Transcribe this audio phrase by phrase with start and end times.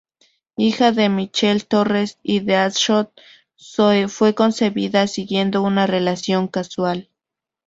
[0.57, 3.11] Hija de Michelle Torres y Deadshot,
[3.55, 7.11] Zoe fue concebida siguiendo una relación casual.